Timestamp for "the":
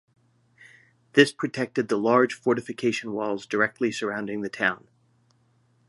1.87-1.95, 4.41-4.49